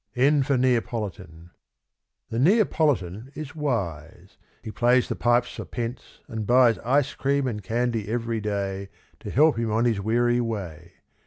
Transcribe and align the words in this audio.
N 0.15 0.41
for 0.41 0.57
Neapolitan. 0.57 1.51
The 2.31 2.39
Neapolitan 2.39 3.31
is 3.35 3.55
wise, 3.55 4.35
He 4.63 4.71
plays 4.71 5.07
the 5.07 5.15
pipes 5.15 5.53
for 5.57 5.63
pence, 5.65 6.21
and 6.27 6.47
buys 6.47 6.79
Ice 6.79 7.13
cream 7.13 7.45
and 7.45 7.61
candy 7.61 8.07
every 8.11 8.41
day 8.41 8.89
To 9.19 9.29
help 9.29 9.59
him 9.59 9.71
on 9.71 9.85
his 9.85 10.01
weary 10.01 10.41
way. 10.41 10.93